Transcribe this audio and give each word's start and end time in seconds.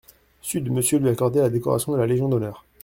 sud 0.41 0.71
Monsieur 0.71 0.97
lui 0.97 1.09
a 1.09 1.11
accordé 1.11 1.39
la 1.41 1.51
décoration 1.51 1.91
de 1.91 1.97
la 1.99 2.07
légion 2.07 2.27
d'honneur. 2.27 2.65